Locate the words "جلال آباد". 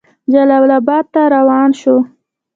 0.31-1.05